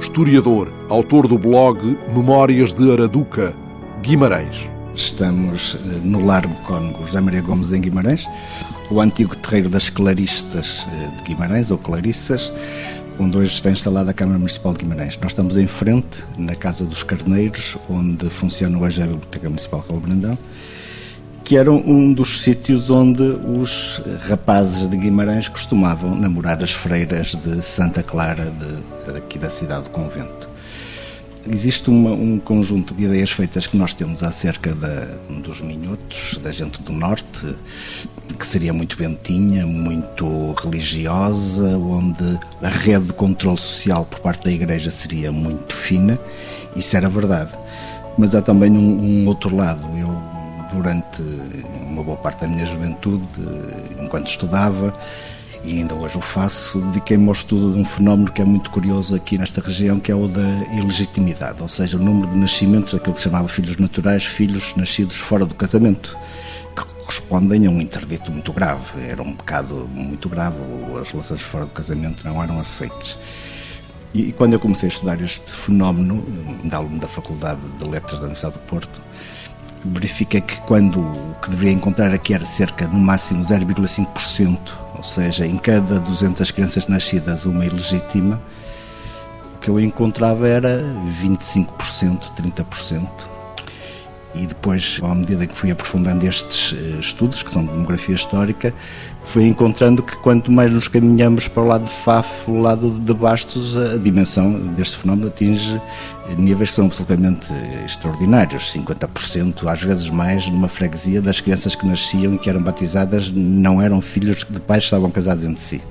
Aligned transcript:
historiador, 0.00 0.72
autor 0.88 1.26
do 1.26 1.36
blog 1.36 1.98
Memórias 2.14 2.72
de 2.72 2.90
Araduca, 2.90 3.54
Guimarães. 4.02 4.68
Estamos 4.94 5.76
eh, 5.76 6.00
no 6.04 6.24
Largo 6.24 6.54
Cónigo 6.64 7.04
José 7.04 7.20
Maria 7.20 7.42
Gomes 7.42 7.72
em 7.72 7.80
Guimarães, 7.80 8.26
o 8.90 9.00
antigo 9.00 9.34
terreiro 9.36 9.68
das 9.68 9.90
Claristas 9.90 10.86
eh, 10.92 11.16
de 11.18 11.22
Guimarães, 11.24 11.70
ou 11.70 11.78
Clarissas, 11.78 12.52
onde 13.18 13.36
hoje 13.36 13.52
está 13.52 13.70
instalada 13.70 14.10
a 14.10 14.14
Câmara 14.14 14.38
Municipal 14.38 14.72
de 14.72 14.80
Guimarães. 14.80 15.18
Nós 15.20 15.32
estamos 15.32 15.56
em 15.56 15.66
frente, 15.66 16.24
na 16.36 16.54
Casa 16.54 16.84
dos 16.84 17.02
Carneiros, 17.02 17.76
onde 17.90 18.30
funciona 18.30 18.78
hoje 18.78 19.02
a 19.02 19.06
Biblioteca 19.06 19.48
Municipal 19.48 19.84
de 19.88 19.98
Brandão, 19.98 20.38
que 21.48 21.56
era 21.56 21.72
um 21.72 22.12
dos 22.12 22.42
sítios 22.42 22.90
onde 22.90 23.22
os 23.22 24.02
rapazes 24.28 24.86
de 24.86 24.94
Guimarães 24.98 25.48
costumavam 25.48 26.14
namorar 26.14 26.62
as 26.62 26.72
freiras 26.72 27.28
de 27.28 27.62
Santa 27.62 28.02
Clara, 28.02 28.52
de, 29.06 29.10
daqui 29.14 29.38
da 29.38 29.48
cidade 29.48 29.84
do 29.84 29.88
convento. 29.88 30.46
Existe 31.50 31.88
uma, 31.88 32.10
um 32.10 32.38
conjunto 32.38 32.92
de 32.92 33.04
ideias 33.04 33.30
feitas 33.30 33.66
que 33.66 33.78
nós 33.78 33.94
temos 33.94 34.22
acerca 34.22 34.74
da, 34.74 35.06
dos 35.42 35.62
minutos, 35.62 36.38
da 36.42 36.52
gente 36.52 36.82
do 36.82 36.92
Norte, 36.92 37.56
que 38.38 38.46
seria 38.46 38.74
muito 38.74 38.98
bentinha, 38.98 39.66
muito 39.66 40.52
religiosa, 40.62 41.78
onde 41.78 42.38
a 42.60 42.68
rede 42.68 43.06
de 43.06 43.12
controle 43.14 43.56
social 43.56 44.04
por 44.04 44.20
parte 44.20 44.44
da 44.44 44.52
Igreja 44.52 44.90
seria 44.90 45.32
muito 45.32 45.74
fina. 45.74 46.20
Isso 46.76 46.94
era 46.94 47.08
verdade. 47.08 47.52
Mas 48.18 48.34
há 48.34 48.42
também 48.42 48.72
um, 48.72 49.22
um 49.22 49.26
outro 49.28 49.56
lado. 49.56 49.80
Eu, 49.96 50.07
durante 50.72 51.22
uma 51.86 52.02
boa 52.02 52.16
parte 52.16 52.40
da 52.40 52.48
minha 52.48 52.66
juventude, 52.66 53.26
enquanto 54.00 54.28
estudava, 54.28 54.92
e 55.64 55.78
ainda 55.78 55.94
hoje 55.94 56.16
o 56.16 56.20
faço, 56.20 56.80
dediquei-me 56.80 57.26
ao 57.26 57.32
estudo 57.32 57.72
de 57.72 57.78
um 57.78 57.84
fenómeno 57.84 58.30
que 58.30 58.40
é 58.40 58.44
muito 58.44 58.70
curioso 58.70 59.14
aqui 59.14 59.36
nesta 59.36 59.60
região, 59.60 59.98
que 59.98 60.10
é 60.10 60.14
o 60.14 60.28
da 60.28 60.48
ilegitimidade, 60.72 61.60
ou 61.60 61.68
seja, 61.68 61.96
o 61.96 62.00
número 62.00 62.30
de 62.32 62.38
nascimentos, 62.38 62.94
aquilo 62.94 63.14
que 63.14 63.20
se 63.20 63.24
chamava 63.24 63.48
filhos 63.48 63.76
naturais, 63.76 64.24
filhos 64.24 64.74
nascidos 64.76 65.16
fora 65.16 65.44
do 65.44 65.54
casamento, 65.54 66.16
que 66.76 66.84
correspondem 66.84 67.66
a 67.66 67.70
um 67.70 67.80
interdito 67.80 68.30
muito 68.30 68.52
grave. 68.52 69.00
Era 69.00 69.20
um 69.22 69.34
pecado 69.34 69.88
muito 69.92 70.28
grave, 70.28 70.56
as 71.00 71.10
relações 71.10 71.40
fora 71.40 71.64
do 71.64 71.72
casamento 71.72 72.24
não 72.24 72.42
eram 72.42 72.60
aceites. 72.60 73.18
E, 74.14 74.32
quando 74.32 74.54
eu 74.54 74.60
comecei 74.60 74.88
a 74.88 74.92
estudar 74.92 75.20
este 75.20 75.52
fenómeno, 75.52 76.24
da 76.64 76.78
aluno 76.78 76.98
da 76.98 77.08
Faculdade 77.08 77.60
de 77.78 77.84
Letras 77.84 78.20
da 78.20 78.26
Universidade 78.26 78.54
do 78.54 78.60
Porto, 78.60 79.00
verifiquei 79.84 80.40
que 80.40 80.60
quando 80.62 81.00
o 81.00 81.36
que 81.42 81.50
deveria 81.50 81.72
encontrar 81.72 82.12
aqui 82.12 82.34
era 82.34 82.44
cerca, 82.44 82.86
no 82.86 82.98
máximo, 82.98 83.44
0,5%, 83.44 84.58
ou 84.96 85.04
seja, 85.04 85.46
em 85.46 85.56
cada 85.56 85.98
200 86.00 86.50
crianças 86.50 86.86
nascidas, 86.86 87.44
uma 87.46 87.64
ilegítima, 87.64 88.40
o 89.54 89.58
que 89.58 89.68
eu 89.68 89.78
encontrava 89.80 90.48
era 90.48 90.82
25%, 91.22 92.32
30%. 92.34 93.37
E 94.34 94.46
depois, 94.46 95.00
à 95.02 95.14
medida 95.14 95.46
que 95.46 95.56
fui 95.56 95.70
aprofundando 95.70 96.26
estes 96.26 96.74
eh, 96.78 97.00
estudos, 97.00 97.42
que 97.42 97.52
são 97.52 97.64
de 97.64 97.72
demografia 97.72 98.14
histórica, 98.14 98.74
fui 99.24 99.46
encontrando 99.46 100.02
que 100.02 100.16
quanto 100.16 100.52
mais 100.52 100.72
nos 100.72 100.86
caminhamos 100.86 101.48
para 101.48 101.62
o 101.62 101.66
lado 101.66 101.84
de 101.84 101.90
Faf, 101.90 102.28
o 102.50 102.60
lado 102.60 102.90
de 102.90 103.14
Bastos, 103.14 103.76
a 103.76 103.96
dimensão 103.96 104.52
deste 104.74 104.96
fenómeno 104.98 105.28
atinge 105.28 105.80
níveis 106.36 106.70
que 106.70 106.76
são 106.76 106.86
absolutamente 106.86 107.50
extraordinários, 107.84 108.72
50%, 108.72 109.66
às 109.66 109.82
vezes 109.82 110.10
mais, 110.10 110.46
numa 110.48 110.68
freguesia 110.68 111.20
das 111.22 111.40
crianças 111.40 111.74
que 111.74 111.86
nasciam 111.86 112.34
e 112.34 112.38
que 112.38 112.50
eram 112.50 112.62
batizadas 112.62 113.30
não 113.30 113.80
eram 113.80 114.00
filhos 114.00 114.44
de 114.48 114.60
pais 114.60 114.84
que 114.84 114.86
estavam 114.86 115.10
casados 115.10 115.44
entre 115.44 115.62
si. 115.62 115.82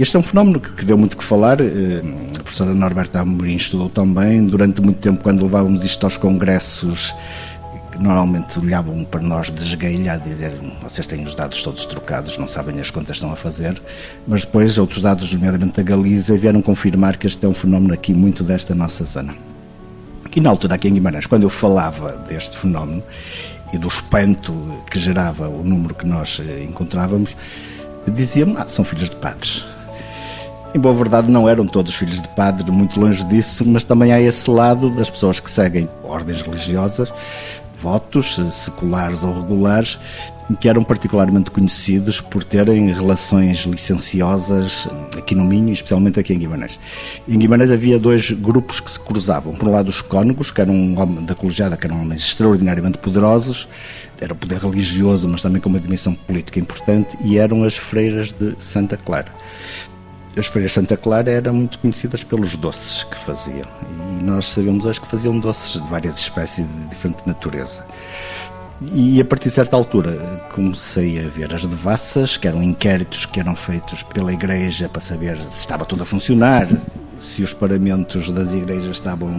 Este 0.00 0.16
é 0.16 0.18
um 0.18 0.22
fenómeno 0.22 0.58
que, 0.58 0.82
deu 0.82 0.96
muito 0.96 1.14
que 1.14 1.22
falar. 1.22 1.60
Eh, 1.60 2.02
a 2.38 2.42
professora 2.42 2.72
Norberta 2.72 3.20
Amorim 3.20 3.56
estudou 3.56 3.90
também. 3.90 4.46
Durante 4.46 4.80
muito 4.80 4.98
tempo, 4.98 5.22
quando 5.22 5.42
levávamos 5.42 5.84
isto 5.84 6.06
aos 6.06 6.16
congressos, 6.16 7.14
normalmente 7.98 8.58
olhavam 8.58 9.04
para 9.04 9.20
nós 9.20 9.50
de 9.50 9.62
esguelha 9.62 10.14
a 10.14 10.16
dizer 10.16 10.52
vocês 10.82 11.06
têm 11.06 11.22
os 11.22 11.34
dados 11.34 11.62
todos 11.62 11.84
trocados, 11.84 12.38
não 12.38 12.48
sabem 12.48 12.80
as 12.80 12.90
contas 12.90 13.18
que 13.18 13.24
estão 13.24 13.30
a 13.30 13.36
fazer, 13.36 13.78
mas 14.26 14.40
depois 14.40 14.78
outros 14.78 15.02
dados, 15.02 15.30
nomeadamente 15.34 15.76
da 15.76 15.82
Galiza, 15.82 16.38
vieram 16.38 16.62
confirmar 16.62 17.18
que 17.18 17.26
este 17.26 17.44
é 17.44 17.48
um 17.50 17.52
fenómeno 17.52 17.92
aqui 17.92 18.14
muito 18.14 18.42
desta 18.42 18.74
nossa 18.74 19.04
zona. 19.04 19.34
E 20.34 20.40
na 20.40 20.48
altura 20.48 20.76
aqui 20.76 20.88
em 20.88 20.94
Guimarães, 20.94 21.26
quando 21.26 21.42
eu 21.42 21.50
falava 21.50 22.12
deste 22.26 22.56
fenómeno 22.56 23.02
e 23.70 23.76
do 23.76 23.88
espanto 23.88 24.54
que 24.90 24.98
gerava 24.98 25.46
o 25.46 25.62
número 25.62 25.94
que 25.94 26.06
nós 26.06 26.40
eh, 26.40 26.64
encontrávamos, 26.64 27.36
diziam-me, 28.08 28.56
ah, 28.56 28.66
são 28.66 28.82
filhos 28.82 29.10
de 29.10 29.16
padres. 29.16 29.66
Em 30.72 30.78
boa 30.78 30.94
verdade, 30.94 31.28
não 31.28 31.48
eram 31.48 31.66
todos 31.66 31.92
filhos 31.96 32.22
de 32.22 32.28
padre, 32.28 32.70
muito 32.70 33.00
longe 33.00 33.24
disso, 33.24 33.64
mas 33.66 33.82
também 33.82 34.12
há 34.12 34.20
esse 34.20 34.48
lado 34.48 34.88
das 34.90 35.10
pessoas 35.10 35.40
que 35.40 35.50
seguem 35.50 35.88
ordens 36.04 36.42
religiosas, 36.42 37.12
votos, 37.76 38.36
seculares 38.52 39.24
ou 39.24 39.34
regulares, 39.34 39.98
que 40.60 40.68
eram 40.68 40.84
particularmente 40.84 41.50
conhecidos 41.50 42.20
por 42.20 42.44
terem 42.44 42.92
relações 42.92 43.58
licenciosas 43.58 44.86
aqui 45.18 45.34
no 45.34 45.44
Minho, 45.44 45.72
especialmente 45.72 46.20
aqui 46.20 46.34
em 46.34 46.38
Guimarães. 46.38 46.78
Em 47.28 47.36
Guimarães 47.36 47.72
havia 47.72 47.98
dois 47.98 48.30
grupos 48.30 48.78
que 48.78 48.92
se 48.92 49.00
cruzavam. 49.00 49.52
Por 49.54 49.68
um 49.68 49.72
lado, 49.72 49.88
os 49.88 50.00
cônegos, 50.00 50.52
que 50.52 50.60
eram 50.60 50.94
da 51.24 51.34
colegiada, 51.34 51.76
que 51.76 51.86
eram 51.86 52.00
homens 52.00 52.22
extraordinariamente 52.22 52.98
poderosos, 52.98 53.66
era 54.20 54.32
o 54.32 54.36
poder 54.36 54.58
religioso, 54.58 55.28
mas 55.28 55.42
também 55.42 55.60
com 55.60 55.68
uma 55.68 55.80
dimensão 55.80 56.14
política 56.14 56.60
importante, 56.60 57.16
e 57.24 57.38
eram 57.38 57.64
as 57.64 57.76
freiras 57.76 58.30
de 58.30 58.54
Santa 58.60 58.96
Clara. 58.96 59.32
As 60.36 60.46
freiras 60.46 60.72
Santa 60.72 60.96
Clara 60.96 61.30
eram 61.30 61.52
muito 61.52 61.78
conhecidas 61.78 62.22
pelos 62.22 62.56
doces 62.56 63.02
que 63.04 63.16
faziam. 63.16 63.66
E 64.20 64.22
nós 64.22 64.46
sabemos 64.46 64.84
hoje 64.84 65.00
que 65.00 65.06
faziam 65.08 65.38
doces 65.38 65.82
de 65.82 65.88
várias 65.88 66.18
espécies 66.18 66.66
de 66.66 66.88
diferente 66.88 67.22
natureza. 67.26 67.84
E 68.94 69.20
a 69.20 69.24
partir 69.24 69.48
de 69.50 69.56
certa 69.56 69.76
altura 69.76 70.12
comecei 70.54 71.18
a 71.18 71.28
ver 71.28 71.52
as 71.52 71.66
devassas, 71.66 72.38
que 72.38 72.48
eram 72.48 72.62
inquéritos 72.62 73.26
que 73.26 73.38
eram 73.38 73.54
feitos 73.54 74.02
pela 74.02 74.32
igreja 74.32 74.88
para 74.88 75.00
saber 75.00 75.36
se 75.36 75.58
estava 75.58 75.84
tudo 75.84 76.02
a 76.02 76.06
funcionar, 76.06 76.66
se 77.20 77.42
os 77.42 77.52
paramentos 77.52 78.30
das 78.32 78.52
igrejas 78.52 78.96
estavam 78.96 79.30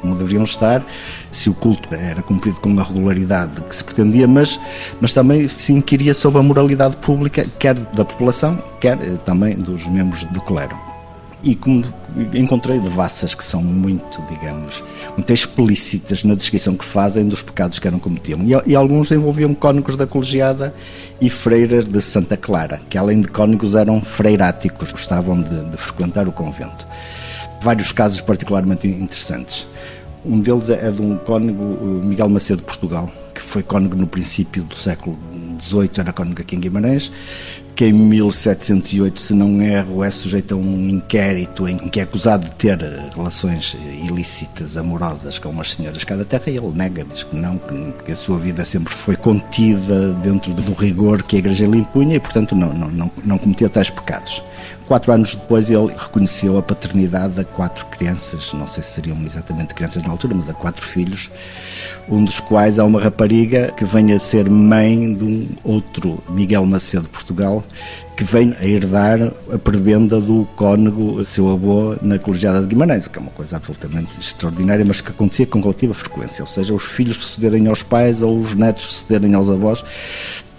como 0.00 0.16
deveriam 0.16 0.44
estar, 0.44 0.82
se 1.30 1.48
o 1.48 1.54
culto 1.54 1.94
era 1.94 2.22
cumprido 2.22 2.60
com 2.60 2.78
a 2.80 2.82
regularidade 2.82 3.60
que 3.62 3.76
se 3.76 3.84
pretendia, 3.84 4.26
mas, 4.26 4.58
mas 5.00 5.12
também 5.12 5.46
se 5.46 5.72
inquiria 5.72 6.14
sobre 6.14 6.40
a 6.40 6.42
moralidade 6.42 6.96
pública, 6.96 7.46
quer 7.58 7.74
da 7.74 8.04
população, 8.04 8.60
quer 8.80 8.98
eh, 9.02 9.18
também 9.24 9.54
dos 9.54 9.86
membros 9.86 10.24
do 10.24 10.40
clero 10.40 10.89
e 11.42 11.54
como 11.54 11.84
encontrei 12.34 12.78
devassas 12.78 13.34
que 13.34 13.44
são 13.44 13.62
muito, 13.62 14.22
digamos, 14.28 14.82
muito 15.16 15.32
explícitas 15.32 16.22
na 16.22 16.34
descrição 16.34 16.76
que 16.76 16.84
fazem 16.84 17.26
dos 17.26 17.42
pecados 17.42 17.78
que 17.78 17.88
eram 17.88 17.98
cometiam. 17.98 18.40
E, 18.42 18.70
e 18.70 18.74
alguns 18.74 19.10
envolviam 19.10 19.54
cónicos 19.54 19.96
da 19.96 20.06
colegiada 20.06 20.74
e 21.20 21.30
freiras 21.30 21.84
de 21.84 22.00
Santa 22.00 22.36
Clara, 22.36 22.80
que 22.88 22.98
além 22.98 23.22
de 23.22 23.28
cónicos 23.28 23.74
eram 23.74 24.00
freiráticos, 24.00 24.92
gostavam 24.92 25.40
de, 25.40 25.64
de 25.70 25.76
frequentar 25.76 26.28
o 26.28 26.32
convento. 26.32 26.86
Vários 27.62 27.92
casos 27.92 28.20
particularmente 28.20 28.86
interessantes. 28.86 29.66
Um 30.24 30.40
deles 30.40 30.68
é 30.68 30.90
de 30.90 31.00
um 31.00 31.16
cônego, 31.16 31.62
Miguel 32.04 32.28
Macedo 32.28 32.58
de 32.58 32.66
Portugal, 32.66 33.10
que 33.34 33.40
foi 33.40 33.62
cônego 33.62 33.96
no 33.96 34.06
princípio 34.06 34.62
do 34.64 34.74
século 34.74 35.18
XVIII, 35.58 35.90
era 35.98 36.12
cônego 36.12 36.42
aqui 36.42 36.56
em 36.56 36.60
Guimarães, 36.60 37.10
que 37.80 37.86
em 37.86 37.94
1708, 37.94 39.18
se 39.18 39.32
não 39.32 39.62
erro, 39.62 40.04
é 40.04 40.10
sujeito 40.10 40.54
a 40.54 40.58
um 40.58 40.86
inquérito 40.90 41.66
em 41.66 41.78
que 41.78 41.98
é 41.98 42.02
acusado 42.02 42.44
de 42.44 42.50
ter 42.50 42.78
relações 43.16 43.74
ilícitas, 44.06 44.76
amorosas 44.76 45.38
com 45.38 45.48
umas 45.48 45.72
senhoras 45.72 46.04
cá 46.04 46.14
da 46.14 46.26
terra 46.26 46.42
e 46.48 46.58
ele 46.58 46.72
nega, 46.74 47.06
diz 47.06 47.22
que 47.22 47.34
não, 47.34 47.58
que 48.04 48.12
a 48.12 48.16
sua 48.16 48.38
vida 48.38 48.66
sempre 48.66 48.92
foi 48.92 49.16
contida 49.16 50.12
dentro 50.22 50.52
do 50.52 50.74
rigor 50.74 51.22
que 51.22 51.36
a 51.36 51.38
Igreja 51.38 51.66
lhe 51.66 51.78
impunha 51.78 52.16
e, 52.16 52.20
portanto, 52.20 52.54
não, 52.54 52.70
não, 52.74 52.90
não, 52.90 53.10
não 53.24 53.38
cometia 53.38 53.70
tais 53.70 53.88
pecados. 53.88 54.42
Quatro 54.86 55.12
anos 55.12 55.34
depois 55.36 55.70
ele 55.70 55.86
reconheceu 55.96 56.58
a 56.58 56.62
paternidade 56.62 57.40
a 57.40 57.44
quatro 57.44 57.86
crianças, 57.86 58.52
não 58.52 58.66
sei 58.66 58.82
se 58.82 58.90
seriam 58.90 59.16
exatamente 59.22 59.72
crianças 59.72 60.02
na 60.02 60.10
altura, 60.10 60.34
mas 60.34 60.50
a 60.50 60.52
quatro 60.52 60.84
filhos, 60.84 61.30
um 62.08 62.24
dos 62.24 62.40
quais 62.40 62.78
há 62.78 62.84
uma 62.84 63.00
rapariga 63.00 63.72
que 63.76 63.84
vem 63.84 64.12
a 64.12 64.18
ser 64.18 64.50
mãe 64.50 65.14
de 65.14 65.24
um 65.24 65.48
outro 65.62 66.20
Miguel 66.28 66.66
Macedo 66.66 67.08
Portugal, 67.08 67.64
que 68.16 68.24
vem 68.24 68.54
a 68.60 68.66
herdar 68.66 69.32
a 69.52 69.58
prebenda 69.58 70.20
do 70.20 70.46
cônego, 70.56 71.24
seu 71.24 71.50
avô, 71.50 71.96
na 72.02 72.18
colegiada 72.18 72.60
de 72.60 72.66
Guimarães, 72.66 73.08
que 73.08 73.18
é 73.18 73.22
uma 73.22 73.30
coisa 73.30 73.56
absolutamente 73.56 74.18
extraordinária, 74.18 74.84
mas 74.84 75.00
que 75.00 75.10
acontecia 75.10 75.46
com 75.46 75.60
relativa 75.60 75.94
frequência, 75.94 76.42
ou 76.42 76.46
seja, 76.46 76.74
os 76.74 76.84
filhos 76.84 77.16
sucederem 77.16 77.66
aos 77.66 77.82
pais 77.82 78.22
ou 78.22 78.38
os 78.38 78.54
netos 78.54 78.84
sucederem 78.84 79.34
aos 79.34 79.50
avós, 79.50 79.84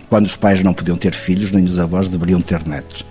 quando 0.10 0.26
os 0.26 0.36
pais 0.36 0.62
não 0.64 0.74
podiam 0.74 0.98
ter 0.98 1.14
filhos, 1.14 1.52
nem 1.52 1.64
os 1.64 1.80
avós 1.80 2.10
deveriam 2.10 2.42
ter 2.42 2.68
netos 2.68 3.06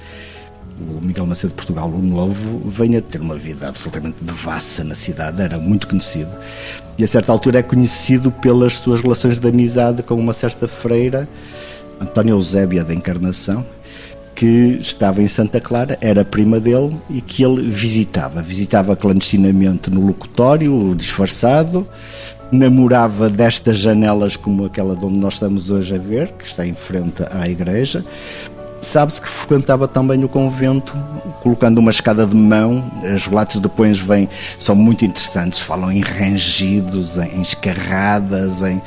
o 0.88 1.04
Miguel 1.04 1.26
Macedo 1.26 1.48
de 1.48 1.56
Portugal, 1.56 1.88
o 1.88 2.02
novo, 2.02 2.62
venha 2.68 3.02
ter 3.02 3.20
uma 3.20 3.36
vida 3.36 3.68
absolutamente 3.68 4.22
devassa 4.22 4.82
na 4.82 4.94
cidade, 4.94 5.42
era 5.42 5.58
muito 5.58 5.86
conhecido. 5.86 6.30
E 6.96 7.04
a 7.04 7.06
certa 7.06 7.32
altura 7.32 7.58
é 7.58 7.62
conhecido 7.62 8.30
pelas 8.30 8.78
suas 8.78 9.00
relações 9.00 9.38
de 9.38 9.48
amizade 9.48 10.02
com 10.02 10.14
uma 10.14 10.32
certa 10.32 10.66
freira, 10.66 11.28
Antónia 12.00 12.32
Eusébia 12.32 12.82
da 12.82 12.94
Encarnação, 12.94 13.64
que 14.34 14.78
estava 14.80 15.22
em 15.22 15.26
Santa 15.26 15.60
Clara, 15.60 15.98
era 16.00 16.24
prima 16.24 16.58
dele 16.58 16.96
e 17.08 17.20
que 17.20 17.42
ele 17.42 17.68
visitava. 17.68 18.40
Visitava 18.42 18.96
clandestinamente 18.96 19.90
no 19.90 20.06
locutório, 20.06 20.94
disfarçado, 20.96 21.86
namorava 22.50 23.28
destas 23.28 23.78
janelas 23.78 24.36
como 24.36 24.64
aquela 24.64 24.96
de 24.96 25.04
onde 25.04 25.18
nós 25.18 25.34
estamos 25.34 25.70
hoje 25.70 25.94
a 25.94 25.98
ver, 25.98 26.32
que 26.32 26.44
está 26.44 26.66
em 26.66 26.74
frente 26.74 27.22
à 27.30 27.48
igreja, 27.48 28.04
Sabe-se 28.80 29.20
que 29.20 29.28
frequentava 29.28 29.86
também 29.86 30.24
o 30.24 30.28
convento, 30.28 30.96
colocando 31.42 31.78
uma 31.78 31.90
escada 31.90 32.26
de 32.26 32.34
mão. 32.34 32.90
Os 33.14 33.26
relatos 33.26 33.60
depois 33.60 33.98
vêm, 33.98 34.28
são 34.58 34.74
muito 34.74 35.04
interessantes, 35.04 35.60
falam 35.60 35.92
em 35.92 36.00
rangidos, 36.00 37.18
em 37.18 37.42
escarradas, 37.42 38.62
em, 38.62 38.80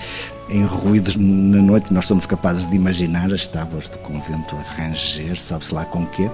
em 0.53 0.63
ruídos 0.63 1.15
na 1.15 1.61
noite. 1.61 1.91
Nós 1.91 2.07
somos 2.07 2.25
capazes 2.25 2.69
de 2.69 2.75
imaginar 2.75 3.33
as 3.33 3.47
tábuas 3.47 3.89
do 3.89 3.97
convento 3.97 4.55
a 4.55 4.61
ranger, 4.61 5.39
sabe-se 5.39 5.73
lá 5.73 5.83
com 5.83 6.05
quê. 6.05 6.29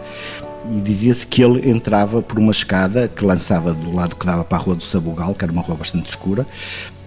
E 0.70 0.82
dizia-se 0.82 1.26
que 1.26 1.42
ele 1.42 1.70
entrava 1.70 2.22
por 2.22 2.38
uma 2.38 2.52
escada 2.52 3.08
que 3.08 3.24
lançava 3.24 3.74
do 3.74 3.96
lado 3.96 4.16
que 4.16 4.26
dava 4.26 4.44
para 4.44 4.58
a 4.58 4.62
Rua 4.62 4.76
do 4.76 4.84
Sabugal, 4.84 5.34
que 5.34 5.46
era 5.46 5.52
uma 5.52 5.62
rua 5.62 5.78
bastante 5.78 6.10
escura, 6.10 6.46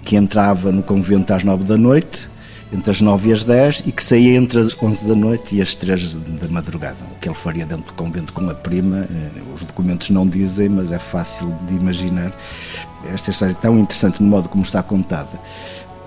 que 0.03 0.17
entrava 0.17 0.73
no 0.73 0.83
convento 0.83 1.33
às 1.35 1.45
nove 1.45 1.65
da 1.65 1.77
noite 1.77 2.33
entre 2.73 2.91
as 2.91 3.01
9 3.03 3.29
e 3.29 3.33
as 3.33 3.45
10 3.45 3.81
e 3.87 3.93
que 3.93 4.03
saía 4.03 4.35
entre 4.35 4.59
as 4.59 4.75
11 4.83 5.07
da 5.07 5.15
noite 5.15 5.57
e 5.57 5.61
as 5.61 5.75
3 5.75 6.13
da 6.13 6.49
madrugada. 6.49 6.97
O 7.15 7.19
que 7.21 7.29
ele 7.29 7.35
faria 7.35 7.67
dentro 7.67 7.85
do 7.85 7.93
convento 7.93 8.33
com 8.33 8.49
a 8.49 8.55
prima, 8.55 9.07
eh, 9.11 9.43
os 9.55 9.61
documentos 9.61 10.09
não 10.09 10.27
dizem, 10.27 10.71
mas 10.71 10.91
é 10.91 10.99
fácil 10.99 11.55
de 11.69 11.77
imaginar. 11.77 12.33
Esta 13.05 13.31
história 13.31 13.53
é 13.53 13.55
tão 13.55 13.79
interessante 13.79 14.23
no 14.23 14.29
modo 14.31 14.49
como 14.49 14.65
está 14.65 14.83
contada. 14.83 15.39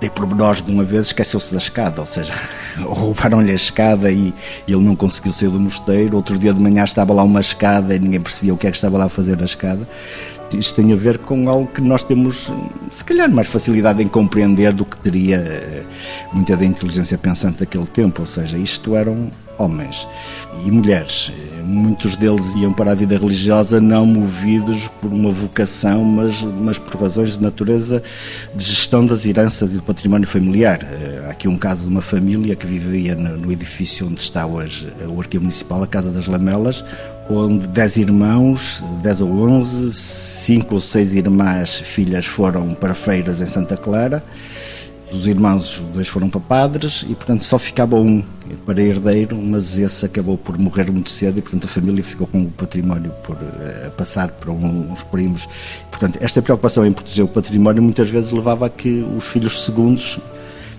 Tem 0.06 0.12
pormenores 0.12 0.62
de 0.62 0.72
uma 0.72 0.84
vez 0.84 1.08
esqueceu-se 1.08 1.52
da 1.52 1.58
escada, 1.58 2.00
ou 2.00 2.06
seja, 2.06 2.32
roubaram-lhe 2.78 3.52
a 3.52 3.56
escada 3.56 4.12
e 4.12 4.32
ele 4.68 4.84
não 4.84 4.96
conseguiu 4.96 5.34
sair 5.34 5.50
do 5.50 5.60
mosteiro. 5.60 6.18
Outro 6.18 6.38
dia 6.38 6.54
de 6.54 6.62
manhã 6.62 6.84
estava 6.84 7.12
lá 7.12 7.24
uma 7.24 7.40
escada 7.40 7.96
e 7.96 7.98
ninguém 7.98 8.22
percebia 8.22 8.54
o 8.54 8.58
que 8.58 8.68
é 8.68 8.70
que 8.70 8.78
estava 8.78 9.00
lá 9.00 9.06
a 9.06 9.10
fazer 9.10 9.36
na 9.36 9.46
escada. 9.46 9.88
Isto 10.54 10.76
tem 10.76 10.94
a 10.94 10.96
ver 10.96 11.18
com 11.18 11.50
algo 11.50 11.66
que 11.66 11.82
nós 11.82 12.04
temos, 12.04 12.52
se 12.92 13.04
calhar, 13.04 13.32
mais 13.32 13.48
facilidade 13.48 14.04
em 14.04 14.08
compreender 14.08 14.74
do 14.74 14.86
que 14.86 14.96
teria 14.98 15.38
eh, 15.38 15.82
muita 16.32 16.56
da 16.56 16.66
inteligência 16.66 17.18
pensante 17.18 17.62
daquele 17.62 17.88
tempo. 17.88 18.22
Ou 18.22 18.28
seja, 18.28 18.60
isto 18.60 18.96
eram 18.96 19.32
homens 19.58 20.08
e 20.66 20.72
mulheres. 20.72 21.32
Muitos 21.64 22.16
deles 22.16 22.54
iam 22.56 22.72
para 22.72 22.92
a 22.92 22.96
vida 22.96 23.18
religiosa 23.18 23.82
não 23.82 24.06
movidos 24.06 24.88
por 25.02 25.12
uma 25.12 25.32
vocação, 25.32 26.04
mas, 26.04 26.42
mas 26.42 26.78
por 26.78 27.02
razões 27.02 27.38
de 27.38 27.42
natureza 27.42 28.04
de 28.54 28.64
gestão 28.64 29.06
das 29.06 29.26
heranças 29.26 29.72
e 29.72 29.76
do 29.76 29.84
património 29.84 30.28
familiar. 30.28 30.80
Eh, 30.84 31.24
há 31.26 31.32
aqui 31.32 31.48
um 31.48 31.58
caso 31.58 31.82
de 31.82 31.88
uma 31.88 32.02
família 32.02 32.56
que 32.56 32.68
vivia 32.68 33.16
no 33.16 33.52
edifício 33.52 34.06
onde 34.06 34.22
está 34.22 34.46
hoje 34.46 34.88
o 35.08 35.20
Arquivo 35.20 35.44
Municipal, 35.44 35.82
a 35.82 35.88
Casa 35.88 36.12
das 36.12 36.28
Lamelas, 36.28 36.84
onde 37.30 37.68
dez 37.68 37.98
irmãos, 37.98 38.84
dez 39.02 39.20
ou 39.22 39.32
onze, 39.32 39.92
cinco 39.92 40.76
ou 40.76 40.82
seis 40.82 41.14
irmãs, 41.14 41.80
filhas 41.80 42.26
foram 42.26 42.74
para 42.74 42.94
feiras 42.94 43.42
em 43.42 43.46
Santa 43.46 43.76
Clara, 43.76 44.24
os 45.12 45.28
irmãos, 45.28 45.82
dois 45.94 46.08
foram 46.08 46.30
para 46.30 46.40
padres 46.42 47.06
e, 47.08 47.14
portanto, 47.14 47.44
só 47.44 47.60
ficava 47.60 47.96
um 47.96 48.24
para 48.66 48.82
herdeiro, 48.82 49.38
mas 49.38 49.78
esse 49.78 50.06
acabou 50.06 50.38
por 50.38 50.58
morrer 50.58 50.92
muito 50.92 51.10
cedo 51.10 51.40
e, 51.40 51.42
portanto, 51.42 51.66
a 51.66 51.68
família 51.68 52.04
ficou 52.04 52.28
com 52.28 52.44
o 52.44 52.52
património 52.52 53.12
por 53.24 53.36
uh, 53.36 53.92
passar 53.98 54.30
para 54.30 54.52
uns 54.52 55.04
primos. 55.04 55.48
Portanto, 55.90 56.18
esta 56.22 56.42
preocupação 56.42 56.86
em 56.86 56.92
proteger 56.92 57.24
o 57.24 57.28
património 57.28 57.84
muitas 57.84 58.10
vezes 58.10 58.32
levava 58.32 58.66
a 58.66 58.70
que 58.70 59.06
os 59.16 59.28
filhos 59.28 59.64
segundos 59.64 60.20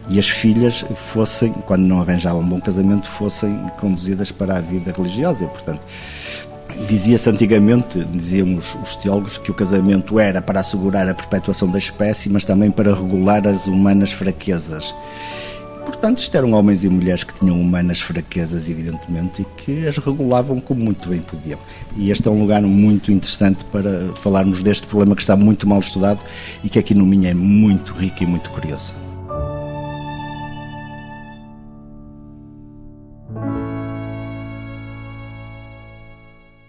e 0.09 0.19
as 0.19 0.29
filhas 0.29 0.85
fossem, 0.95 1.53
quando 1.67 1.83
não 1.83 2.01
arranjavam 2.01 2.41
um 2.41 2.49
bom 2.49 2.61
casamento, 2.61 3.09
fossem 3.09 3.57
conduzidas 3.81 4.31
para 4.31 4.59
a 4.59 4.61
vida 4.61 4.93
religiosa. 4.93 5.47
Portanto, 5.47 5.81
Dizia-se 6.89 7.29
antigamente, 7.29 8.05
diziam 8.05 8.57
os, 8.57 8.75
os, 8.77 8.97
teólogos, 8.97 9.39
que 9.39 9.51
o 9.51 9.55
casamento 9.55 10.21
era 10.21 10.41
para 10.41 10.61
assegurar 10.61 11.09
a 11.09 11.15
perpetuação 11.15 11.69
da 11.69 11.79
espécie, 11.79 12.29
mas 12.29 12.45
também 12.45 12.71
para 12.71 12.95
regular 12.95 13.47
as 13.49 13.67
humanas 13.67 14.13
fraquezas. 14.13 14.95
Portanto, 15.87 16.19
isto 16.19 16.37
eram 16.37 16.53
homens 16.53 16.85
e 16.85 16.89
mulheres 16.89 17.25
que 17.25 17.33
tinham 17.39 17.59
humanas 17.61 18.01
fraquezas, 18.01 18.69
evidentemente, 18.69 19.43
e 19.43 19.45
que 19.57 19.87
as 19.87 19.97
regulavam 19.97 20.61
como 20.61 20.85
muito 20.85 21.09
bem 21.09 21.21
podiam. 21.21 21.59
E 21.97 22.11
este 22.11 22.29
é 22.29 22.31
um 22.31 22.41
lugar 22.41 22.61
muito 22.63 23.11
interessante 23.11 23.65
para 23.67 24.13
falarmos 24.17 24.63
deste 24.63 24.87
problema 24.87 25.17
que 25.17 25.23
está 25.23 25.37
muito 25.37 25.67
mal 25.67 25.79
estudado 25.79 26.21
e 26.63 26.69
que 26.69 26.79
aqui 26.79 26.95
no 26.95 27.07
Minho 27.07 27.29
é 27.29 27.35
muito 27.35 27.93
rico 27.95 28.23
e 28.23 28.27
muito 28.27 28.51
curioso. 28.51 29.06